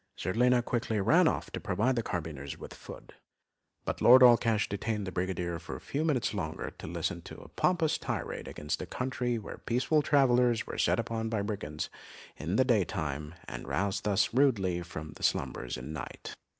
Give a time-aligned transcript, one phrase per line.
[0.19, 3.13] Zerlina quickly ran off to provide the carbineers with food,
[3.85, 7.99] but Lord Allcash detained the brigadier a few minutes longer to listen to a pompous
[7.99, 11.91] tirade against a country where peaceful travellers were set upon by brigands
[12.35, 16.35] in the day time, and roused thus rudely from their slumbers at night.